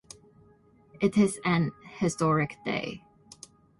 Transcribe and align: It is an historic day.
It 0.99 1.15
is 1.15 1.39
an 1.45 1.73
historic 1.99 2.57
day. 2.65 3.03